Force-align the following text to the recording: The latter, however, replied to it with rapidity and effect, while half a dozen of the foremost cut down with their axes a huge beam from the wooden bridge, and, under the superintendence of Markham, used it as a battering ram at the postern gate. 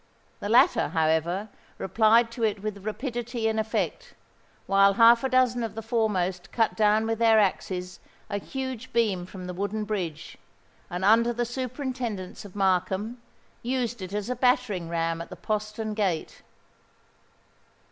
The 0.39 0.49
latter, 0.49 0.87
however, 0.87 1.47
replied 1.77 2.31
to 2.31 2.43
it 2.43 2.63
with 2.63 2.83
rapidity 2.87 3.47
and 3.47 3.59
effect, 3.59 4.15
while 4.65 4.93
half 4.93 5.23
a 5.23 5.29
dozen 5.29 5.61
of 5.61 5.75
the 5.75 5.83
foremost 5.83 6.51
cut 6.51 6.75
down 6.75 7.05
with 7.05 7.19
their 7.19 7.39
axes 7.39 7.99
a 8.27 8.39
huge 8.39 8.93
beam 8.93 9.27
from 9.27 9.45
the 9.45 9.53
wooden 9.53 9.83
bridge, 9.83 10.39
and, 10.89 11.05
under 11.05 11.31
the 11.33 11.45
superintendence 11.45 12.43
of 12.45 12.55
Markham, 12.55 13.21
used 13.61 14.01
it 14.01 14.11
as 14.11 14.27
a 14.27 14.35
battering 14.35 14.89
ram 14.89 15.21
at 15.21 15.29
the 15.29 15.35
postern 15.35 15.93
gate. 15.93 16.41